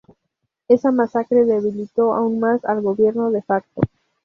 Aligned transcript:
Esa 0.67 0.89
masacre 0.91 1.45
debilitó 1.45 2.15
aún 2.15 2.39
más 2.39 2.65
al 2.65 2.81
gobierno 2.81 3.29
"de 3.29 3.43
facto". 3.43 3.81